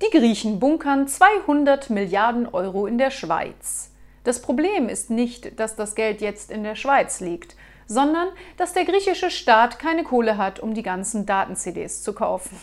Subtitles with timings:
[0.00, 3.90] Die Griechen bunkern 200 Milliarden Euro in der Schweiz.
[4.22, 7.56] Das Problem ist nicht, dass das Geld jetzt in der Schweiz liegt,
[7.88, 12.56] sondern dass der griechische Staat keine Kohle hat, um die ganzen Daten-CDs zu kaufen.